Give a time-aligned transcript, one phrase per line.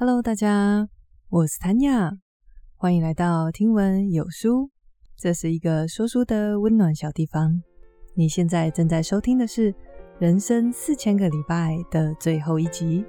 [0.00, 0.88] Hello，大家，
[1.28, 2.12] 我是谭雅，
[2.76, 4.70] 欢迎来到听闻有书。
[5.16, 7.60] 这是一个说书的温暖小地方。
[8.14, 9.72] 你现在正在收听的是
[10.20, 13.04] 《人生四千个礼拜》的最后一集。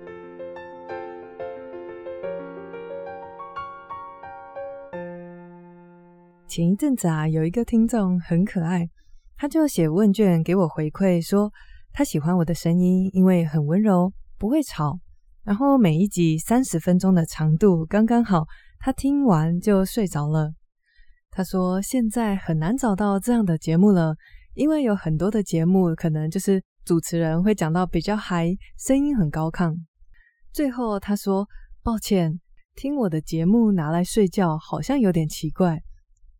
[6.47, 8.89] 前一阵子啊，有一个听众很可爱，
[9.37, 11.53] 他就写问卷给我回馈，说
[11.93, 14.99] 他喜欢我的声音，因为很温柔，不会吵。
[15.43, 18.45] 然后每一集三十分钟的长度刚刚好，
[18.79, 20.53] 他听完就睡着了。
[21.31, 24.15] 他说现在很难找到这样的节目了，
[24.53, 29.75] 因为有很多的节目可能就是主持人会讲到比较嗨，声音很高亢。
[30.51, 31.47] 最后他说
[31.83, 32.39] 抱歉，
[32.75, 35.79] 听我的节目拿来睡觉好像有点奇怪。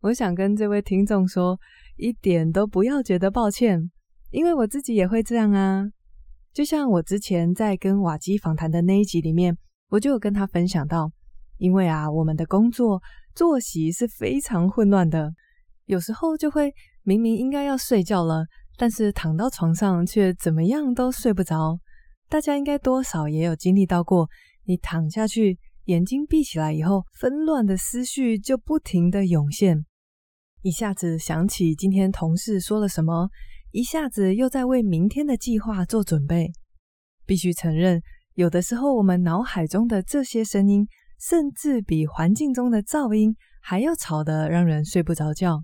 [0.00, 1.58] 我想跟这位听众说，
[1.96, 3.90] 一点都不要觉得抱歉，
[4.30, 5.90] 因为我自己也会这样啊。
[6.52, 9.56] 就像我之前在跟瓦基访谈的那一集里面，
[9.88, 11.10] 我就有跟他分享到，
[11.58, 13.00] 因为啊，我们的工作
[13.36, 15.32] 作息是非常混乱的，
[15.86, 18.44] 有时候就会明明应该要睡觉了，
[18.76, 21.78] 但是躺到床上却怎么样都睡不着。
[22.28, 24.28] 大家应该多少也有经历到过，
[24.64, 29.84] 你躺下去，眼睛闭起来以后，纷乱的思绪就不停地涌现，
[30.62, 33.28] 一下子想起今天同事说了什么。
[33.72, 36.50] 一下子又在为明天的计划做准备。
[37.24, 38.02] 必须承认，
[38.34, 40.88] 有的时候我们脑海中的这些声音，
[41.20, 45.62] 甚至比环境中的噪音还要吵得让人睡不着觉。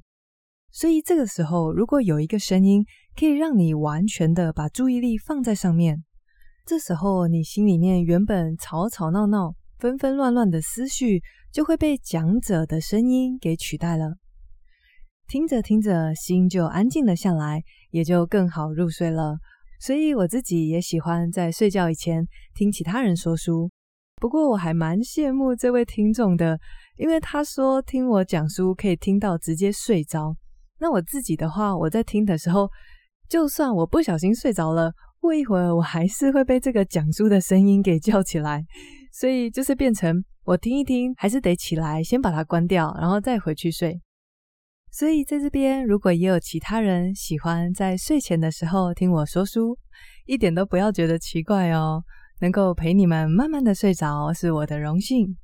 [0.71, 2.85] 所以这个时候，如果有一个声音
[3.19, 6.05] 可以让你完全的把注意力放在上面，
[6.65, 14.17] 这时候你心里面原本吵吵闹闹、纷纷乱乱的思绪，就会被讲者的声音给取代了。
[15.29, 17.63] 听着听着，心就安静了下来。
[17.93, 19.39] 也就更好入睡了，
[19.81, 23.71] 所以我自己也喜欢在睡觉以前听其他人说书。
[24.21, 26.59] 不过我还蛮羡慕这位听众的，
[26.99, 30.37] 因为他说听我讲书可以听到直接睡着。
[30.79, 32.69] 那我自己的话，我在听的时候，
[33.31, 38.63] 就算我不小心睡着了，过一会儿我还是会被这个讲书的声音给叫起来，
[39.11, 43.99] 所以就是变成我听一听，还是得起来先把它关掉，然后再回去睡。
[44.99, 49.77] 所以在这边，如果也有其他人喜欢在睡前的时候听我说书，
[50.25, 52.03] 一点都不要觉得奇怪哦。
[52.41, 55.37] 能够陪你们慢慢的睡着，是我的荣幸。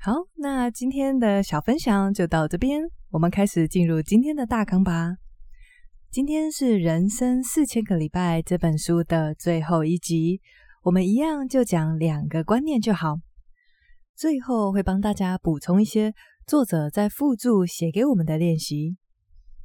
[0.00, 5.16] 好，那今天的小分享就到这边，我们开始进入今天的大纲吧。
[6.12, 10.40] 今天是《人生四千个礼拜》这本书的最后一集，
[10.84, 13.16] 我们一样就讲两个观念就好，
[14.14, 16.14] 最后会帮大家补充一些。
[16.48, 18.96] 作者在附注写给我们的练习，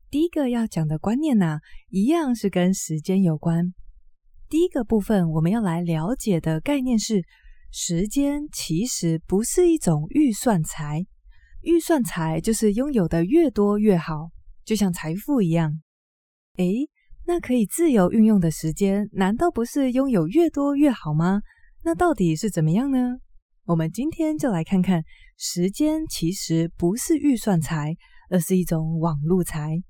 [0.09, 3.73] 第一个要讲的观念呢、一样是跟时间有关。
[4.49, 7.23] 第一个部分我们要来了解的概念是，
[7.71, 11.05] 时间其实不是一种预算财，
[11.61, 14.31] 预算财就是拥有的越多越好，
[14.65, 15.81] 就像财富一样。
[16.57, 16.89] 诶，
[17.25, 21.43] 那可以自由运用的时间，难道不是拥有越多越好吗？
[21.85, 23.19] 那到底是怎么样呢？
[23.65, 25.05] 我们今天就来看看，
[25.37, 27.95] 时间其实不是预算财，
[28.29, 29.81] 而是一种网路财。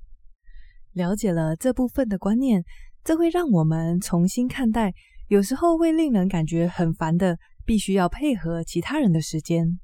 [0.92, 2.64] 了解了这部分的观念，
[3.04, 4.94] 这会让我们重新看待，
[5.28, 9.80] 有时候会令人感觉很烦的，必须要配合其他人的时间。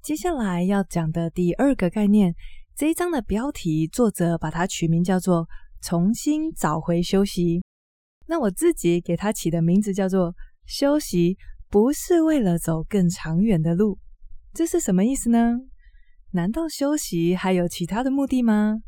[0.00, 2.34] 接下来要讲的第二个概念，
[2.74, 5.46] 这一章的标题，作者把它取名叫做
[5.84, 7.60] “重新找回休息”。
[8.28, 10.34] 那我自己给它起的名字叫做
[10.64, 11.36] “休息”。
[11.70, 13.98] 不是为了走更长远的路，
[14.54, 15.58] 这是什么意思呢？
[16.32, 18.78] 难道休息还有其他的目的吗？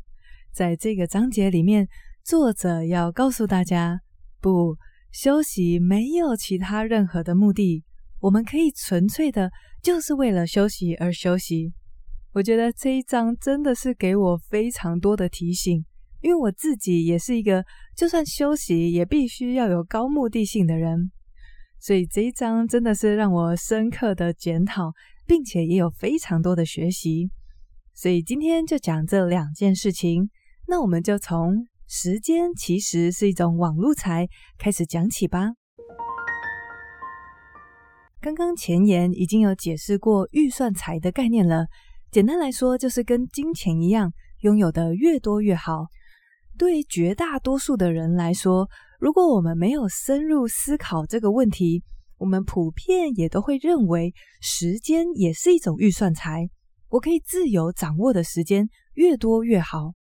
[0.51, 1.87] 在这个章节里面，
[2.23, 3.99] 作者要告诉大家，
[4.39, 4.75] 不，
[5.11, 7.83] 休息没有其他任何的目的，
[8.19, 9.51] 我们可以纯粹的
[9.83, 11.73] 就是为了休息而休息。
[12.33, 15.85] 我觉得这一章真的是给我非常多的提醒，
[16.21, 17.63] 因为我自己也是一个
[17.95, 21.11] 就算休息也必须要有高目的性的人。
[21.81, 24.91] 所以这一章真的是让我深刻的检讨，
[25.25, 27.31] 并且也有非常多的学习。
[27.95, 30.29] 所以今天就讲这两件事情。
[30.67, 34.27] 那我们就从时间其实是一种网路财
[34.59, 35.49] 开始讲起吧。
[38.21, 41.65] 刚刚前言已经有解释过预算财的概念了。
[42.11, 45.87] 简单来说，就是跟金钱一样，拥有的越多越好。
[46.59, 48.69] 对绝大多数的人来说，
[49.01, 51.83] 如果我们没有深入思考这个问题，
[52.19, 56.47] 我们普遍也都会认为时间也是一种预算财。
[56.87, 59.93] 我可以自由掌握的时间越多越好，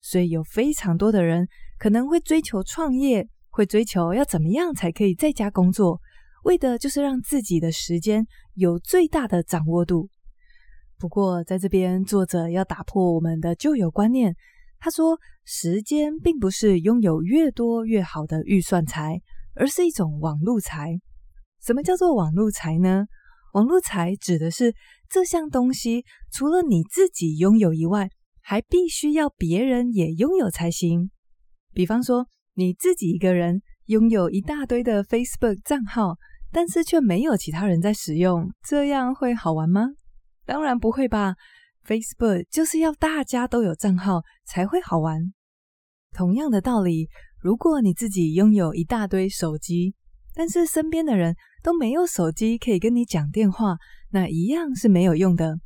[0.00, 1.46] 所以有非常多的人
[1.78, 6.00] 可能会追求创业，会追求要怎么样才可以在家工作，
[6.44, 10.08] 为的就是让自己的时间有最大的掌握度。
[10.96, 14.34] 不过，在这边作者要打破我们的旧有观念，
[14.78, 19.20] 他说，时间并不是拥有越多越好的预算财，
[19.54, 20.98] 而是一种网路财。
[21.62, 23.06] 什么叫做网路财呢？
[23.52, 24.74] 网路财指的是
[25.08, 28.10] 这项东西除了你自己拥有以外，
[28.42, 31.10] 还必须要别人也拥有才行。
[31.72, 36.16] 比方说，你自己一个人拥有一大堆的 Facebook 账号，
[36.50, 39.90] 但是却没有其他人在使用，这样会好玩吗？
[40.44, 41.36] 当然不会吧。
[41.86, 45.32] Facebook 就是要大家都有账号才会好玩。
[46.16, 49.94] 同样的道理，如果你自己拥有一大堆手机，
[50.32, 53.76] 但是身边的人都没有手机可以跟你讲电话，
[54.08, 55.58] 那一样是没有用的。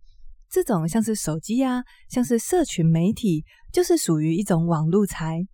[0.50, 5.46] 这种像是手机啊，像是社群媒体，就是属于一种网路财。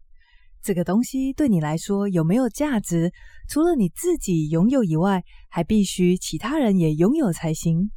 [0.62, 3.12] 这个东西对你来说有没有价值？
[3.50, 7.90] 除了你自己拥有以外，还必须其他人也拥有才行。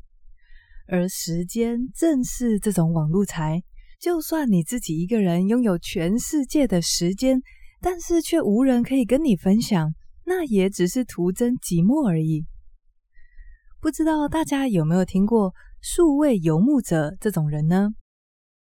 [0.86, 3.63] 而时间正是这种网路财。
[4.00, 7.42] 就算你自己一个人拥有全世界的时间，
[7.81, 9.94] 但是却无人可以跟你分享。
[10.24, 12.46] 那也只是徒增寂寞而已。
[13.81, 17.90] 不知道大家有没有听过数位游牧者这种人呢？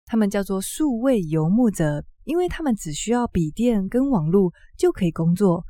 [0.06, 5.64] 他们叫做数位游牧者，因为他们只需要笔电跟网络就可以工作。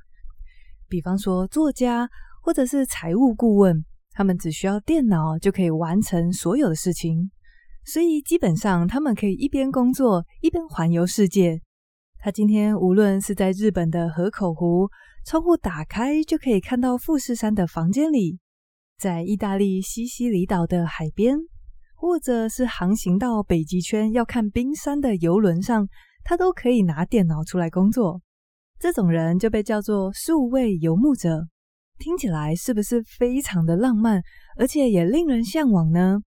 [0.89, 2.09] 比方说作家
[2.43, 7.31] 或者是财务顾问，他们只需要电脑就可以完成所有的事情。
[7.85, 11.61] 所以基本上他们可以一边工作一边环游世界。
[12.19, 14.89] 他今天无论是在日本的河口湖，
[15.27, 18.39] 窗户打开就可以看到富士山的房间里，
[18.99, 21.37] 在意大利西西里岛的海边，
[21.97, 25.89] 或者是航行到北极圈要看冰山的游轮上，
[26.23, 28.21] 他都可以拿电脑出来工作。
[28.79, 31.49] 这种人就被叫做数位游牧者。
[31.99, 34.23] 听起来是不是非常的浪漫，
[34.57, 36.21] 而且也令人向往呢？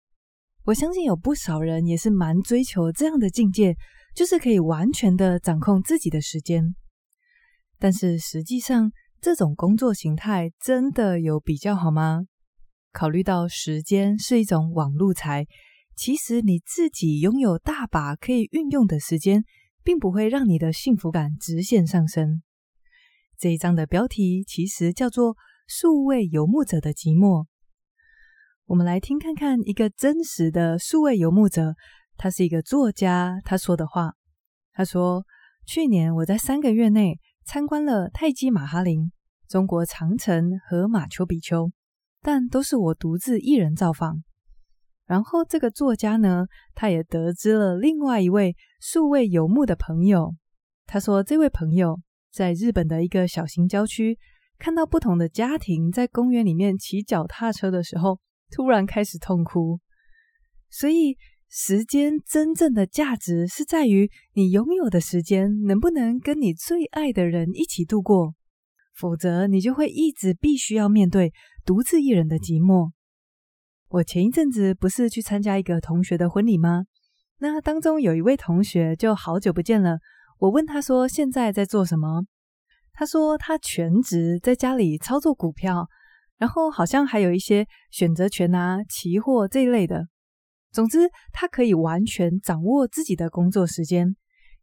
[0.65, 3.75] 我相信有不少人也是蛮追求这样的境界，
[4.15, 6.73] 就是可以完全的掌控自己的时间。
[7.77, 8.91] 但是实际上，
[9.21, 12.23] 这种工作形态真的有比较好吗？
[12.91, 15.45] 考虑到时间是一种网路财，
[15.95, 19.43] 其实你自己拥有大把可以运用的时间，
[19.83, 22.41] 并不会让你的幸福感直线上升。
[23.37, 25.35] 这一章的标题其实叫做
[25.69, 27.45] “数位游牧者的寂寞”。
[28.65, 31.75] 我们来听看看一个真实的数位游牧者，
[32.17, 34.13] 他是一个作家，他说的话。
[34.73, 35.25] 他说
[35.65, 39.11] ：“去年我在三个月内。”参观了泰姬玛哈陵、
[39.47, 41.71] 中国长城和马丘比丘，
[42.23, 44.23] 但都是我独自一人造访。
[45.05, 50.33] 然后这个作家呢，他也得知了另外一位数位游牧的朋友。
[50.87, 52.01] 他说，这位朋友
[52.31, 54.17] 在日本的一个小型郊区，
[54.57, 58.19] 看到不同的家庭在公园里面骑脚踏车的时候，
[58.55, 59.79] 突然开始痛哭。
[60.69, 61.17] 所以。
[61.47, 68.33] 时间真正的价值是在于你拥有的时间能不能跟你最爱的人一起度过，
[68.93, 71.31] 否则你就会一直必须要面对
[71.63, 72.91] 独自一人的寂寞。
[73.89, 76.85] 我前一阵子不是去参加一个同学的婚礼吗？
[77.37, 79.99] 那当中有一位同学就好久不见了，
[80.39, 82.25] 我问他说现在在做什么？
[82.91, 85.87] 他说他全职在家里操作股票，
[86.37, 90.07] 然后好像还有一些选择权啊、期货这一类的。
[90.71, 94.15] 总之，他可以完全掌握自己的工作时间，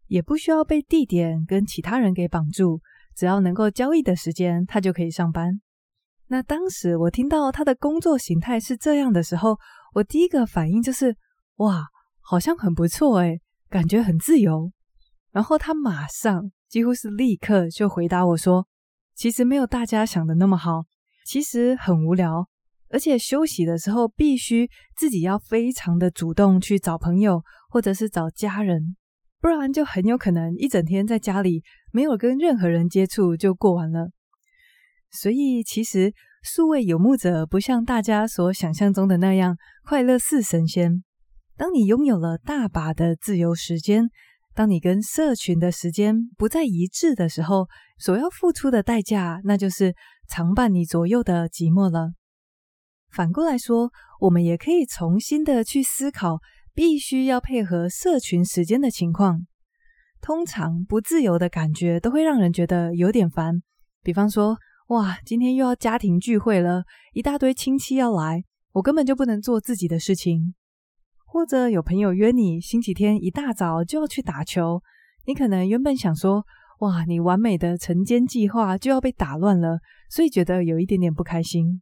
[0.09, 2.81] 也不需要被地点跟其他人给绑住。
[3.15, 5.61] 只要能够交易的时间，他就可以上班。
[6.29, 9.59] 那当时我听到他的工作形态是这样的时候，
[9.95, 11.15] 我第一个反应就是：
[11.57, 11.87] 哇，
[12.21, 14.73] 好像很不错诶，感觉很自由。
[15.31, 18.67] 然后他马上几乎是立刻就回答我说：
[19.15, 20.85] 其实没有大家想的那么好，
[21.25, 22.49] 其实很无聊。
[22.91, 28.97] 而且休息的时候，必须自己要非常的主动去找朋友，或者是找家人，
[29.41, 34.11] 不然就很有可能一整天在家里没有跟任何人接触就过完了。
[35.11, 36.13] 所以，其实
[36.43, 41.03] 数位游牧者不像大家所想象中的那样快乐似神仙。
[41.57, 44.11] 当你拥有了大把的自由时间，
[44.55, 49.95] 当你跟社群的时间不再一致的时候，所要付出的代价，那就是
[50.35, 52.15] 常伴你左右的寂寞了。
[53.11, 56.39] 反过来说，我们也可以重新的去思考，
[56.73, 59.47] 必须要配合社群时间的情况。
[60.23, 63.63] 通常不自由的感觉都会让人觉得有点烦。
[64.03, 64.57] 比方说，
[64.89, 70.55] 哇，今天又要家庭聚会了，一大堆亲戚要来，我根本就不能做自己的事情。
[71.27, 74.83] 或者有朋友约你，星期天一大早就要去打球，
[75.27, 76.47] 你可能原本想说，
[76.81, 79.81] 哇，你完美的晨间计划就要被打乱了，
[80.13, 81.81] 所以觉得有一点点不开心。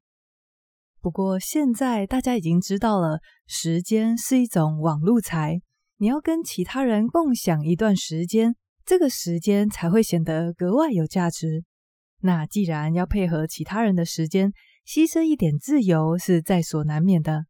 [1.01, 3.19] 不过现在大家已经知道了，
[3.49, 5.61] 时间是一种网路财，
[5.97, 8.55] 你要跟其他人共享一段时间，
[8.87, 11.65] 这个时间才会显得格外有价值。
[12.21, 14.53] 那既然要配合其他人的时间，
[14.87, 17.47] 牺牲一点自由是在所难免的。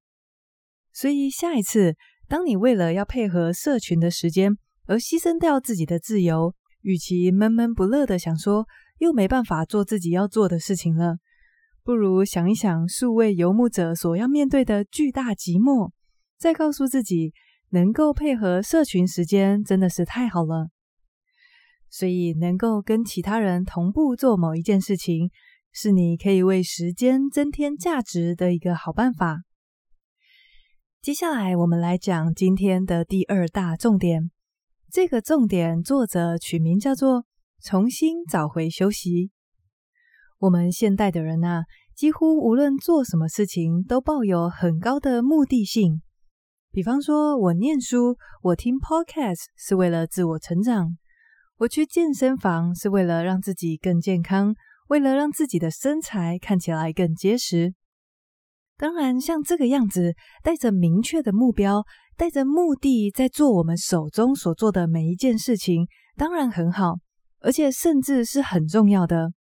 [0.94, 1.94] 所以下一次，
[2.26, 4.56] 当你为了要配合社群的时间
[4.86, 8.66] 而牺牲掉自己的自由，与其闷闷不乐的想说
[9.00, 11.16] 又没办法做自己要做的事情了，
[11.82, 15.90] 不如想一想数位游牧者所要面对的巨大寂寞，
[16.38, 17.32] 再告诉自己
[17.70, 20.68] 能够配合社群时间真的是太好了。
[21.88, 25.30] 所以，能够跟其他人同步做某一件事情，
[25.72, 29.44] 是你可以为时间增添价值的一个好办法。
[31.00, 34.30] 接下来，我们来讲今天的第二大重点。
[34.92, 37.24] 这个重点，作者取名叫做
[37.62, 39.30] “重新找回休息”。
[40.38, 41.64] 我们现代的人啊，
[41.94, 46.00] 几乎无论做什么事情，都抱有很高的目的性。
[46.72, 50.96] 比方说，我念书，我听 Podcast 是为了自我成长。
[51.58, 54.54] 我去健身房是为了让自己更健康，
[54.88, 57.74] 为了让自己的身材看起来更结实。
[58.78, 61.84] 当然，像这个样子，带着明确的目标，
[62.16, 65.86] 带着目的，在做我们手中所做的每一件事情，
[66.16, 66.94] 当然很好，
[67.40, 69.32] 而且甚至是很重要的。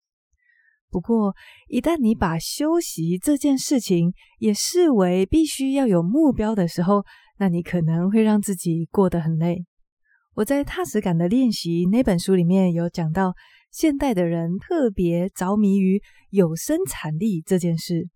[0.90, 1.34] 不过，
[1.68, 7.04] 一旦你把休息这件事情也视为必须要有目标的时候，
[7.38, 9.64] 那你可能会让自己过得很累。
[10.34, 13.34] 我在《踏实感的练习》那本书里面有讲到，
[13.70, 18.08] 现代的人特别着迷于有生产力这件事。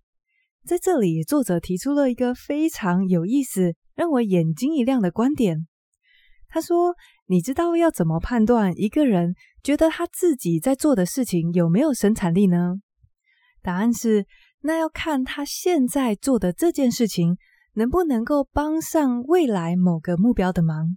[0.64, 5.66] 在这里，作者提出了一个非常有意思、让我眼睛一亮的观点。
[6.48, 6.94] 他说
[7.26, 12.80] ：“你知道要怎么判断一个人觉得他自己在做的事情有没有生产力呢？
[13.62, 14.26] 答案是，
[14.60, 17.38] 那要看他现在做的这件事情
[17.74, 20.96] 能不能够帮上未来某个目标的忙。”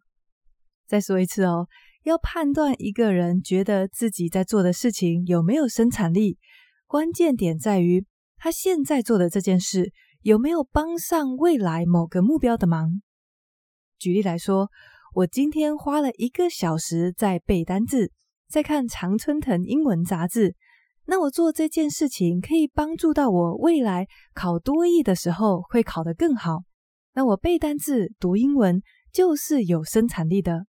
[0.85, 1.67] 再说一次哦，
[2.03, 6.37] 要判断一个人觉得自己在做的事情有没有生产力，
[6.85, 8.05] 关键点在于
[8.37, 13.01] 他现在做的这件事有没有帮上未来某个目标的忙。
[13.97, 14.69] 举例来说，
[15.17, 18.11] 我今天花了一个小时在背单字，
[18.47, 20.55] 在看常春藤英文杂志，
[21.07, 24.05] 那我做这件事情可以帮助到我未来
[24.35, 26.59] 考多益的时候会考得更好。
[27.15, 30.67] 那我背单字、读英文就是有生产力的。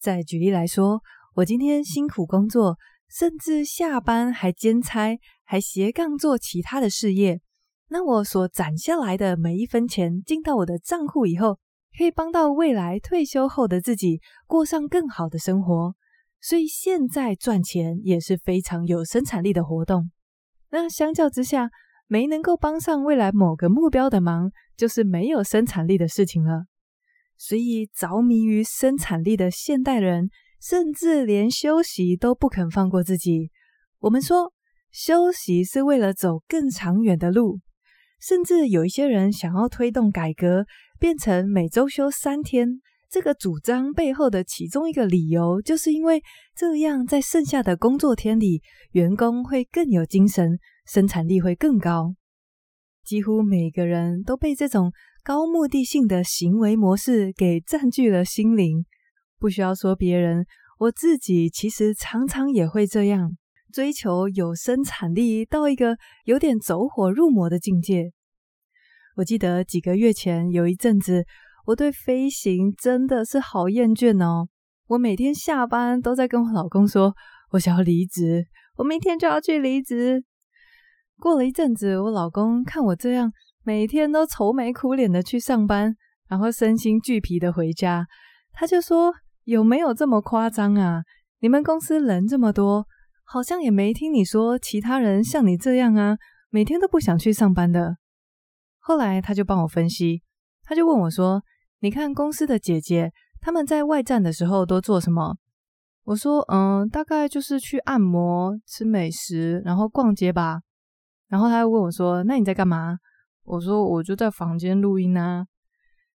[0.00, 1.02] 再举例来说，
[1.34, 2.78] 我今天辛苦工作，
[3.10, 7.42] 甚至下班还兼差，还斜杠做其他的事业。
[7.90, 11.58] 那我所攒下来的每一分钱进到我的账户以后，
[11.96, 15.94] 可以帮到未来退休后的自己过上更好的生活。
[16.40, 20.10] 所以现在赚钱也是非常有生产力的活动。
[20.70, 21.70] 那相较之下，
[22.06, 26.64] 没能够帮上未来某个目标的忙，就是没有生产力的事情了。
[27.38, 30.28] 所以，着迷于生产力的现代人，
[30.60, 33.50] 甚至连休息都不肯放过自己。
[34.00, 34.52] 我们说，
[34.90, 37.60] 休息是为了走更长远的路。
[38.20, 40.64] 甚至有一些人想要推动改革，
[41.04, 42.80] 变成每周休三天。
[43.10, 46.22] 这个主张背后的其中一个理由，就是因为
[46.56, 52.14] 这样，在剩下的工作天里，员工会更有精神，生产力会更高。
[53.04, 54.92] 几乎每个人都被这种
[55.22, 58.86] 高目的性的行为模式给占据了心灵，
[59.38, 60.46] 不需要说别人，
[60.78, 63.36] 我自己其实常常也会这样
[63.70, 68.12] 追求有生产力到一个有点走火入魔的境界。
[69.16, 71.24] 我记得几个月前有一阵子，
[71.66, 74.48] 我对飞行真的是好厌倦哦，
[74.88, 77.14] 我每天下班都在跟我老公说，
[77.52, 78.44] 我想要离职，
[78.76, 80.24] 我明天就要去离职。
[81.18, 83.32] 过了一阵子，我老公看我这样。
[83.66, 85.96] 每天都愁眉苦脸的去上班，
[86.28, 88.06] 然后身心俱疲的回家，
[88.52, 89.10] 他就说
[89.44, 91.02] ：“有没有这么夸张啊？
[91.40, 92.86] 你们公司人这么多，
[93.24, 96.18] 好像也没听你说其他人像你这样啊，
[96.50, 97.96] 每天都不想去上班的。”
[98.86, 100.22] 后来他就帮我分析，
[100.62, 101.42] 他就问我说
[101.80, 103.10] ：“你看公司的姐姐，
[103.40, 105.38] 他们在外站的时候都做什么？”
[106.04, 110.60] 我说：“嗯，大概就是去按摩、吃美食，然后逛街吧。”
[111.28, 112.98] 然后他又问我说：“那你在干嘛？”
[113.44, 115.46] 我说我就在房间录音啊。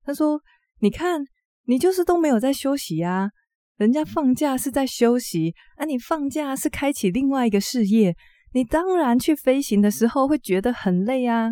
[0.05, 0.41] 他说
[0.83, 1.25] ：“你看，
[1.67, 3.31] 你就是都没有在休息啊。
[3.77, 8.17] 人家放假是在休息，而、啊、你放假是开启另外一个事业。
[8.55, 11.51] 你当然去飞行的时候会觉得很累啊。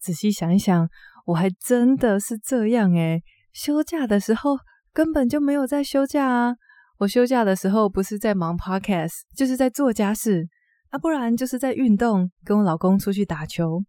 [0.00, 0.88] 仔细想一想，
[1.26, 3.22] 我还真的是这样诶。
[3.52, 4.56] 休假的时候
[4.92, 6.54] 根本就没有在休假啊。
[6.98, 10.48] 我休假的时候不是在忙 podcast，就是在做家事。
[10.90, 13.84] 啊，不然就是在运动，跟我老公出去打球。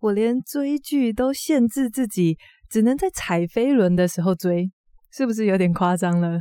[0.00, 2.38] 我连追剧都限制自己，
[2.70, 4.70] 只能在踩飞轮的时候追，
[5.12, 6.40] 是不是有点夸张了？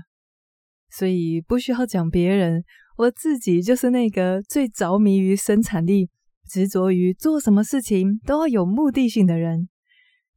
[0.90, 2.64] 所以不需要讲别人，
[2.98, 6.10] 我自己就是那个最着迷于生产力、
[6.48, 9.68] 执着于做什么事情都要有目的性的人。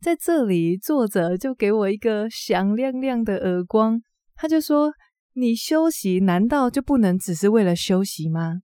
[0.01, 4.01] 在这里，作者就给我一个响亮亮的耳光，
[4.35, 4.93] 他就说
[5.35, 8.61] ：“你休息难道就不能只是为了休息吗？”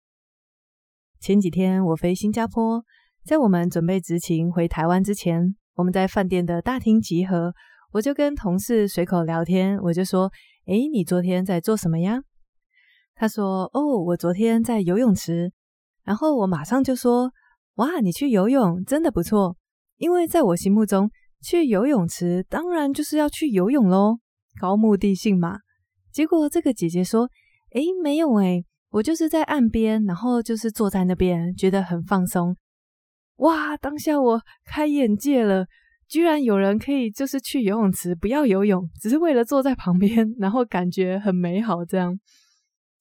[1.21, 2.85] 前几天我飞新加坡，
[3.25, 7.53] 在我们准备执勤回台湾之前，我们在饭店的大厅集合，
[7.93, 10.31] 我就跟同事随口聊天，我就说
[10.67, 12.23] ：“诶，你昨天在做什么呀？”
[13.17, 15.53] 他说：“哦，我昨天在游泳池。”
[16.05, 17.33] 然后我马上就说
[17.77, 19.57] ：“哇，你去游泳真的不错，
[19.97, 21.11] 因为在我心目中，
[21.43, 24.19] 去游泳池当然就是要去游泳喽，
[24.61, 25.59] 高目的性嘛。”
[26.13, 27.29] 结果这个姐姐说
[27.75, 32.57] ：“诶，没有诶。”我就是在岸边，然后就是坐在那边，觉得很放松。
[33.39, 33.77] 哇！
[33.77, 35.67] 当下我开眼界了，
[36.07, 41.85] 居然有人可以就是去游泳池不要游泳，只是为了坐在旁边，然后感觉很美好。
[41.85, 42.17] 这样，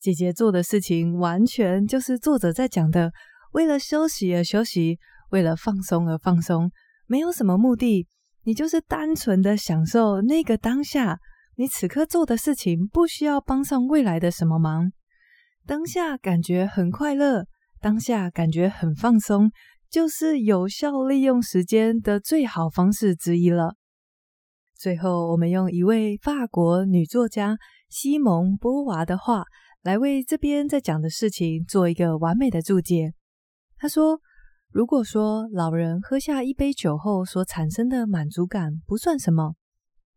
[0.03, 3.13] 姐姐做的事情完全就是作者在讲的，
[3.53, 6.69] 为了休息而休息，为了放松而放松，
[7.07, 8.05] 没有什么目的，
[8.43, 11.19] 你就是单纯的享受那个当下，
[11.55, 14.91] 你此刻做的事情不需要帮上未来的什么忙。
[15.65, 17.45] 当下感觉很快乐，
[17.79, 19.51] 当下感觉很放松，
[19.89, 23.77] 就是有效利用时间的最好方式之一了。
[24.75, 27.57] 最后，我们用一位法国女作家
[27.87, 29.45] 西蒙波娃的话
[29.83, 33.13] 来为这边在讲的事情做一个完美的注解。
[33.75, 34.21] 他说
[34.71, 39.55] ：“如果说老人喝下一杯酒后所产生的满足感不算什么，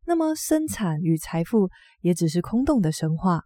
[0.06, 1.68] 那么生产与财富
[2.00, 3.42] 也只是空洞的神话。”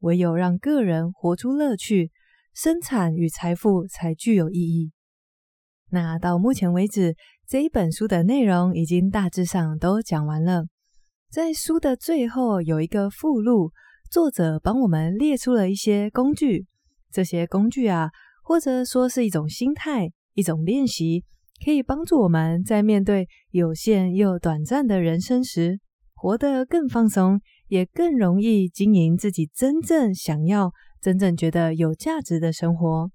[0.00, 2.10] 唯有让个人活出乐趣，
[2.52, 4.90] 生产与财富才具有意义。
[5.90, 7.14] 那到目前为止，
[7.46, 10.64] 这一本书的内容已经大致上都讲完了。
[11.30, 13.70] 在书的最后有一个附录，
[14.10, 16.66] 作者帮我们列出了一些工具。
[17.10, 18.10] 这些工具啊，
[18.42, 21.24] 或者说是一种心态、一种练习，
[21.64, 25.80] 可以帮助我们在面对有限又短暂的人生时，
[26.14, 27.40] 活得更放松。
[27.68, 33.10] 也更容易经营自己真正想要、真正觉得有价值的生活。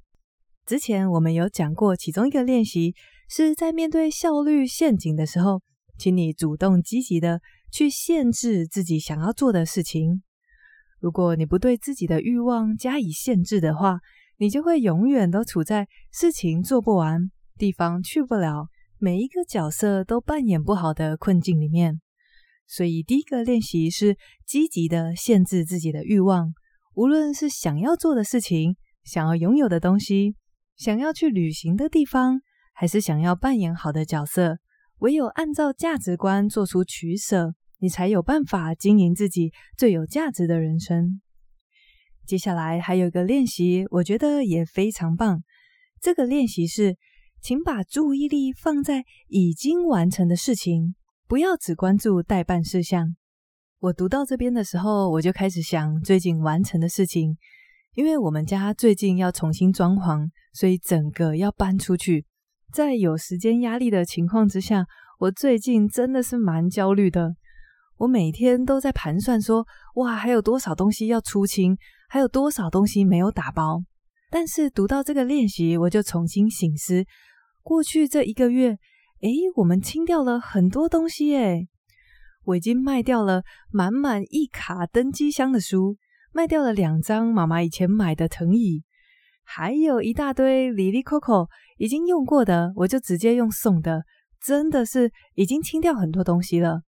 [0.63, 2.93] 之前我们有讲过，其中一个练习
[3.27, 5.63] 是在面对效率陷阱的时候，
[5.97, 10.21] 请你主动积极的去限制自己想要做的事情。
[11.03, 13.99] 如果你不对自己的欲望加以限制的话，
[14.37, 21.99] 你就会永远都处在事情做不完、地方去不了、每一个角色都扮演不好的困境里面。
[22.65, 24.15] 所以，第一个练习是
[24.47, 26.53] 积极的限制自己的欲望，
[26.95, 30.37] 无论是想要做的事情、想要拥有的东西、
[30.77, 32.39] 想要去旅行的地方，
[32.73, 34.59] 还是想要扮演好的角色。
[34.99, 37.53] 唯有按照价值观做出取舍，
[37.83, 41.19] 你才有办法经营自己最有价值的人生。
[42.25, 45.43] 接下来还有一个练习，我觉得也非常棒。
[45.99, 46.95] 这个练习是，
[47.41, 50.95] 请把注意力放在已经完成的事情。
[51.27, 53.17] 不要只关注待办事项。
[53.79, 57.37] 我读到这边的时候，我就开始想最近完成的事情。
[57.95, 62.25] 因为我们家最近要重新装潢，所以整个要搬出去。
[62.71, 64.85] 在有时间压力的情况之下，
[65.19, 67.35] 我最近真的是蛮焦虑的。
[67.97, 71.77] 我每天都在盘算说，哇，还有多少东西要出清，
[72.09, 73.83] 还有多少东西没有打包。
[74.29, 77.05] 但是读到这个练习，我就重新醒思，
[77.61, 78.77] 过去这一个月。
[79.21, 81.69] 诶，我们清掉了很多东西诶，
[82.43, 85.95] 我已经卖掉了满满一卡登机箱的书，
[86.33, 88.83] 卖掉了两张妈妈以前买的藤椅，
[89.45, 94.03] 还有一大堆哩哩扣扣已经用过的，我就直接用送的，
[94.41, 96.81] 真的是已经清掉很多东西了。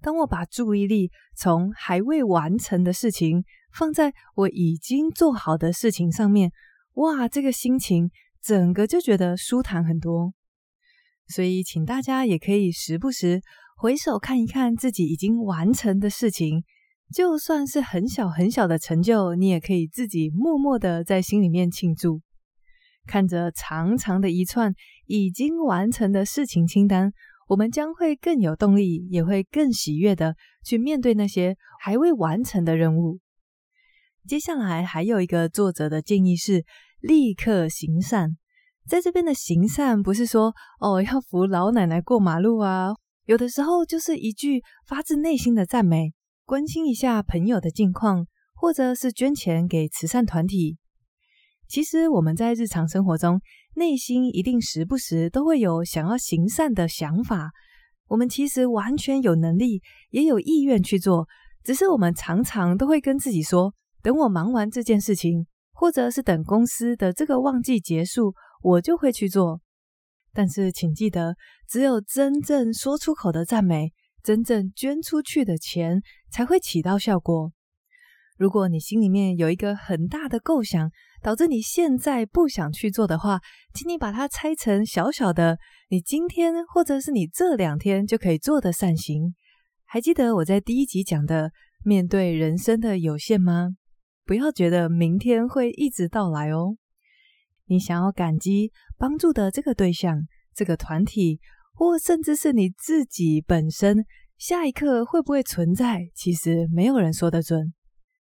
[0.00, 6.50] 当我把注意力从还未完成的事情放在我已经做好的事情上面，
[6.94, 8.10] 哇，这个心情
[8.42, 10.32] 整个就觉得舒坦很多。
[11.28, 13.42] 所以，请大家也可以时不时
[13.76, 16.62] 回首看一看自己已经完成的事情，
[17.12, 22.20] 就算是很小很小的成就，你也可以自己默默的在心里面庆祝。
[23.06, 24.72] 看着长长的一串
[25.06, 27.12] 已经完成的事情清单，
[27.46, 33.20] 我们将会更有动力，也会更喜悦的去面对那些还未完成的任务。
[34.26, 36.64] 接下来还有一个作者的建议是：
[37.00, 38.36] 立刻行善。
[38.88, 46.12] 在这边的行善不是说哦，要扶老奶奶过马路啊，有的时候就是一句发自内心的赞美，
[46.44, 50.78] 关心一下朋友的近况，或者是捐钱给慈善团体。
[51.68, 53.40] 其实我们在日常生活中，
[53.76, 57.50] 内心一定时不时都会有想要行善的想法。
[58.08, 61.26] 我们其实完全有能力，也有意愿去做，
[61.62, 69.60] 只是我们常常都会跟自己说：“等我忙完这件事情，或者是等公司的这个旺季结束，我就会去做。”
[70.32, 71.34] 但是请记得，
[71.68, 77.52] 只有真正说出口的赞美，真正捐出去的钱，才会起到效果。
[78.38, 80.90] 如果你心里面有一个很大的构想，
[81.26, 83.40] 导致你现在不想去做的话，
[83.74, 85.58] 请你把它拆成小小的，
[85.88, 89.34] 你今天或者是你这两天就可以做的善行。
[89.86, 91.50] 还记得我在第一集讲的
[91.82, 93.70] 面对人生的有限吗？
[94.24, 96.76] 不要觉得明天会一直到来哦。
[97.64, 101.40] 你想要感激帮助的这个对象、这个团体，
[101.74, 104.06] 或甚至是你自己本身，
[104.38, 106.08] 下一刻会不会存在？
[106.14, 107.72] 其实没有人说得准。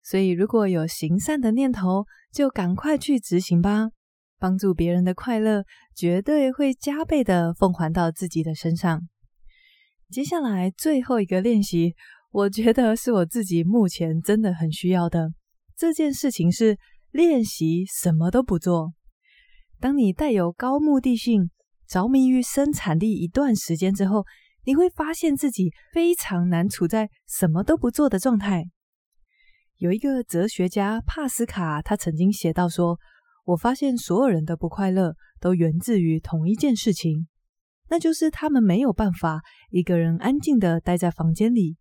[0.05, 3.89] 所以，如果有行善的念头，就赶快去执行吧。
[4.37, 5.63] 帮助别人的快乐，
[5.95, 9.01] 绝对会加倍的奉还到自己的身上。
[10.11, 11.95] 接下来最后一个练习，
[12.31, 15.31] 我觉得是我自己目前真的很需要的。
[15.75, 16.77] 这件事情是
[17.11, 18.93] 练习什么都不做。
[19.79, 21.49] 当你带有高目的性，
[21.87, 24.23] 着迷于生产力一段时间之后，
[24.65, 28.65] 你会发现自己非常难处在什么都不做的状态。
[29.77, 32.97] 有一个哲学家帕斯卡，他曾经写到说
[33.43, 37.27] ：“我发现所有人的不快乐都源自于同一件事情，
[37.89, 41.75] 那就是他们没有办法一个人安静的待在房间里。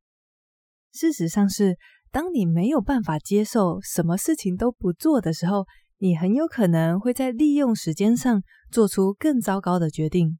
[0.92, 1.78] 事实上是，
[2.11, 5.64] 当你没有办法接受什么事情都不做的时候，
[5.98, 10.37] 你很有可能会在利用时间上做出更糟糕的决定，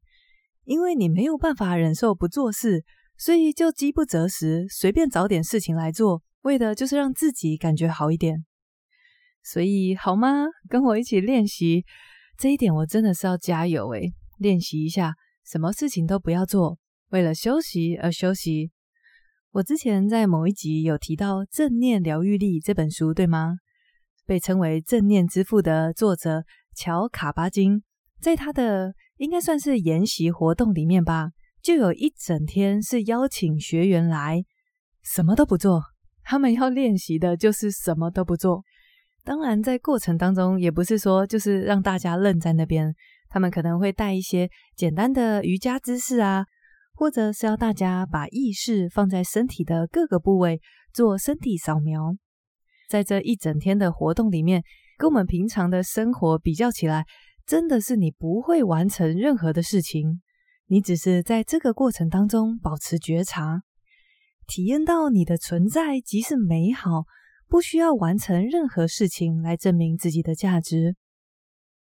[0.65, 2.83] 因为你没有办法忍受不做事，
[3.17, 8.45] 所以就饥不择食，随便找点事情来做。”为的就是让自己感觉好一点，
[9.43, 10.45] 所以好吗？
[10.69, 11.83] 跟我一起练习
[12.37, 14.13] 这一点，我真的是要加油诶！
[14.37, 16.77] 练习一下，什么事情都不要做，
[17.09, 18.69] 为了休息而休息。
[19.53, 23.55] 我之前在某一集有提到《正念疗愈力》这本书，对吗？
[24.27, 26.43] 被称为正念之父的作者
[26.75, 27.81] 乔卡巴金，
[28.21, 31.31] 在他的应该算是研习活动里面吧，
[31.63, 34.43] 就有一整天是邀请学员来，
[35.01, 35.94] 什么都不做。
[36.25, 38.63] 他们要练习的就是什么都不做。
[39.23, 42.93] 当然，在过程当中也不是说就是让大家愣在那边。
[43.27, 46.45] 他们可能会带一些简单的瑜伽姿势啊，
[46.93, 50.61] 或者是要大家把意识放在身体的各个部位
[50.93, 52.15] 做身体扫描。
[52.87, 54.63] 在这一整天的活动里面，
[54.97, 57.03] 跟我们平常的生活比较起来，
[57.45, 60.21] 真的是你不会完成任何的事情，
[60.67, 63.63] 你只是在这个过程当中保持觉察。
[64.47, 67.05] 体验到你的存在即是美好，
[67.47, 70.95] 不需要完成任何事情来证明自己的价值。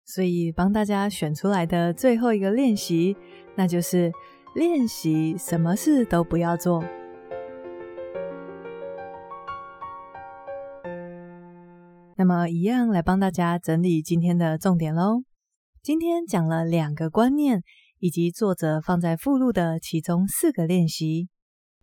[0.05, 3.17] 所以帮大家选出来的最后一个练习，
[3.57, 4.11] 那就是
[4.55, 6.83] 练习什么事都不要做。
[12.17, 15.23] 那么一样来帮大家整理今天的重点喽。
[15.83, 17.63] 今天讲了两个观念，
[17.99, 21.29] 以及作者放在附录的其中四个练习。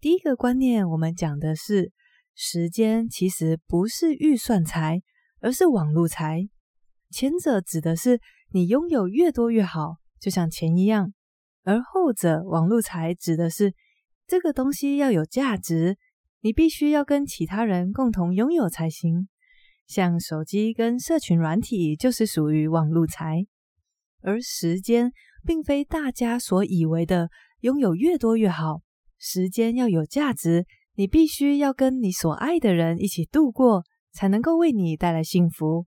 [0.06, 1.92] 第一个观念，我们讲的是
[2.36, 5.02] 时间其实不是预算财，
[5.40, 6.48] 而是网路财。
[7.10, 11.08] 前者指的是你拥有越多越好，就像钱一样；
[11.64, 13.74] 而后者网路财指的是
[14.28, 15.98] 这个东西要有价值，
[16.42, 19.28] 你必须要跟其他人共同拥有才行。
[19.88, 23.48] 像手机跟社群软体就是属于网路财，
[24.22, 25.12] 而时间
[25.44, 28.85] 并非大家所以为的拥有越多越好。
[29.18, 35.86] 时间要有价值，你必须要跟你所爱的人一起度过，才能够为你带来幸福。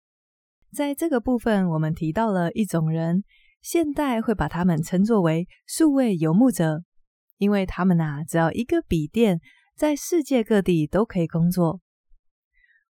[0.73, 3.23] 在这个部分，我们提到了一种人，
[3.61, 6.83] 现代会把他们称作为数位游牧者，
[7.37, 9.39] 因为他们啊，只要一个笔电，
[9.75, 11.79] 在世界各地都可以工作。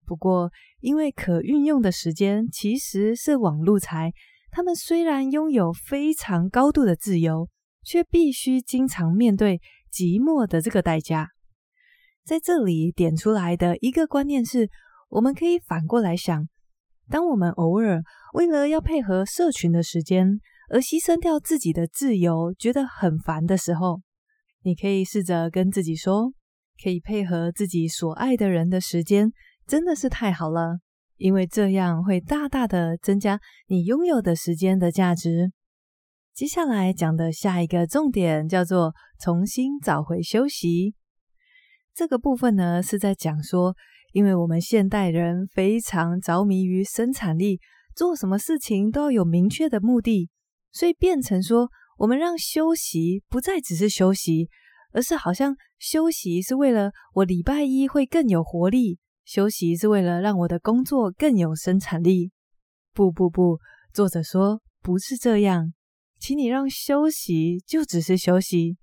[0.06, 4.12] 不过，因为可运用的时间其实是网路财，
[4.50, 7.48] 他们虽然拥有非常高度的自由，
[7.82, 9.60] 却必须经常面对。
[9.94, 11.28] 寂寞的这个代价，
[12.24, 14.68] 在这里点出来的一个观念是，
[15.08, 16.48] 我们可以反过来想：
[17.08, 18.02] 当我们偶尔
[18.32, 24.00] 为了要配合社群的时间而牺牲掉自己的自由，觉得很烦的时候，
[24.64, 26.32] 你可以试着跟自己说，
[26.82, 29.30] 可以配合自己所爱的人的时间，
[29.68, 30.80] 真的是太好了，
[31.18, 35.52] 因为这样会大大的增加你拥有的时间的价值。
[36.34, 40.96] 接下来讲的下一个重点叫做重新找回休息。
[41.94, 43.76] 这个部分呢，是在讲说，
[44.12, 47.60] 因为我们现代人非常着迷于生产力，
[47.94, 50.28] 做什么事情都要有明确的目的，
[50.72, 54.48] 所以变成说，我们让休息不再只是休息，
[54.90, 62.32] 而是好像休息是为了我礼拜一会更有活力，休息是为了让我的工作更有生产力。
[62.92, 63.60] 不不不，
[63.92, 65.72] 作者说不是这样，
[66.26, 68.78] 请你让休息就只是休息。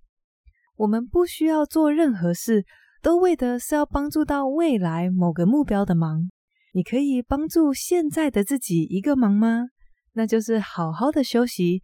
[0.75, 2.63] 我们不需要做任何事，
[3.01, 6.29] 都为的是要帮助到未来某个目标的忙。
[6.71, 9.69] 你可以帮助现在的自己一个忙吗？
[10.13, 11.81] 那就是好好的休息。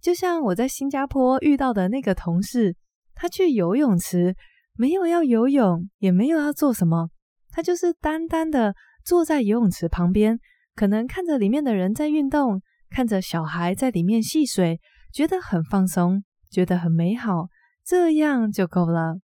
[0.00, 2.76] 就像我在新加坡遇到的那个同事，
[3.12, 4.36] 他去游泳池，
[4.74, 7.10] 没有要游泳，也没有要做什么，
[7.48, 10.38] 他就是单单的坐在游泳池旁边，
[10.76, 14.80] 可能看着里面的人在运动，看着小孩在里面戏水，
[15.12, 17.48] 觉得很放松，觉得很美好。
[17.84, 19.20] 这样就够了，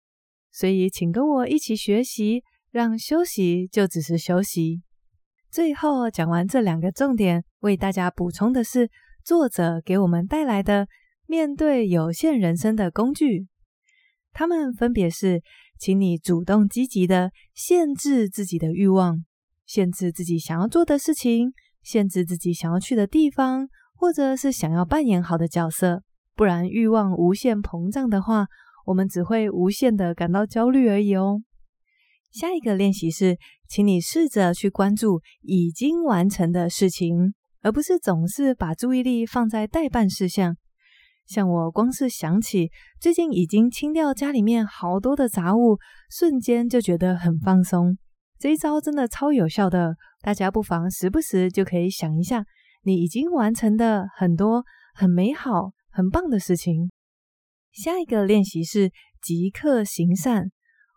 [0.52, 4.82] 所以请跟我一起学习，让休息就只是休息。
[5.50, 8.88] 最后讲完这两个重点，为大家补充的是，
[9.24, 10.86] 作者给我们带来的
[11.26, 13.48] 面对有限人生的工具，
[14.32, 15.42] 他们分别是：
[15.78, 19.24] 请你主动积极的限制自己的欲望，
[19.66, 23.68] 限制自己想要做的事情，限制自己想要去的地方，
[24.02, 26.02] 或者是想要扮演好的角色。
[26.34, 28.46] 不然，欲望无限膨胀的话，
[28.84, 31.40] 我们只会无限的感到焦虑而已哦。
[32.32, 33.38] 下一个练习是，
[33.68, 40.56] 请你试着去关注已经完成的事情，而不是总是把注意力放在待办事项。
[41.24, 45.78] 像我光是想起最近已经清掉家里面好多的杂物，
[46.10, 47.96] 瞬间就觉得很放松。
[48.36, 52.44] 这一招真的超有效的，大家不妨时不时就可以想一下，
[52.82, 54.64] 你已经完成的很多
[54.94, 55.72] 很美好。
[55.94, 56.90] 很棒的事情。
[57.70, 58.90] 下一个练习是
[59.22, 60.50] 即刻行善。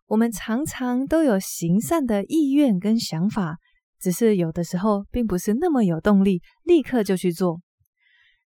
[0.08, 3.58] 我们常常都有行善的意愿跟想法，
[4.00, 7.60] 只是有的时候并不是那么有动力，立刻就去做。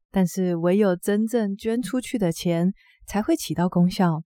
[0.10, 2.74] 但是唯有真正捐出去的钱，
[3.06, 4.24] 才会起到功效。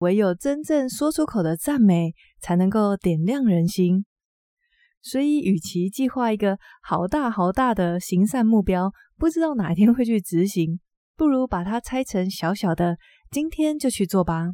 [0.00, 4.04] 唯有真正说出口的赞美，才能够点亮人心。
[5.02, 10.78] 所以，与其计划一个好大好大的行善目标，不知道哪天会去执行。
[11.16, 12.96] 不如把它拆成小小的，
[13.30, 14.50] 今天就去做吧。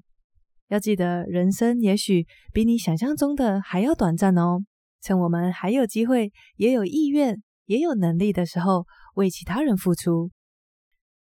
[0.68, 4.64] 要记得，人生也许比你想象中的还要短暂哦。
[5.00, 8.84] 趁我们还有机会、也有意愿、也有能力的时候，
[9.14, 10.30] 为其他人付出。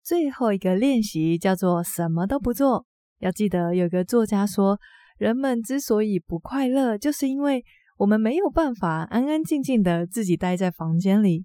[0.02, 2.86] 最后一个练习叫做什么都不做。
[3.18, 4.78] 要记得，有个作家说，
[5.18, 7.64] 人们之所以不快乐，就是因为
[7.96, 11.44] 我们没有办法安安静静的自己待在房间里。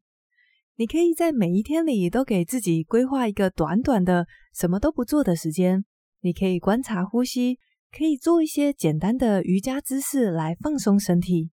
[0.76, 5.84] 你可以在每一天里都给自己规划一个短短的什么都不做的时间。
[6.22, 7.58] 你可以观察呼吸，
[7.92, 11.52] 可以做一些简单的瑜伽姿势来放松身体。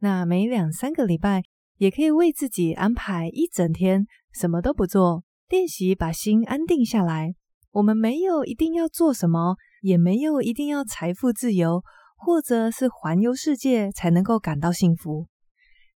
[0.00, 1.42] 那每两三个礼拜，
[1.78, 7.34] 也可以为自己安排一整天什么都不做，练习把心安定下来。
[7.70, 11.82] 我们没有一定要做什么，也没有一定要财富自由，
[12.16, 15.28] 或者是环游世界才能够感到幸福。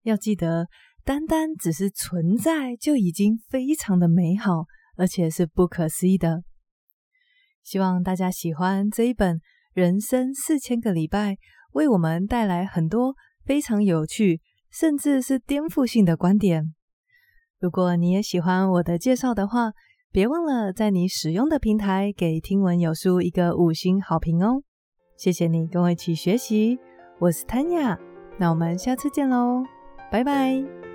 [0.03, 0.67] 要记得。
[1.03, 4.65] 单单只是存在就已经非常的美好，
[4.97, 6.43] 而且是不可思议的。
[7.63, 9.37] 希望大家喜欢这一本
[9.73, 11.31] 《人生四千个礼拜》，
[11.71, 16.75] 为我们带来很多非常有趣，甚至是颠覆性的观点。
[17.61, 19.71] 如果你也喜欢我的介绍的话，
[20.11, 24.61] 别忘了在你使用的平台给听闻有书一个五星好评哦。
[25.17, 26.79] 谢谢你跟我一起学习，
[27.19, 27.97] 我是 Tanya，
[28.37, 29.65] 那我们下次见喽，
[30.09, 30.86] 拜拜。